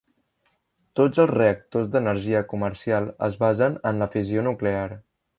[0.99, 4.87] Tots els reactors d'energia comercial es basen en la fissió nuclear.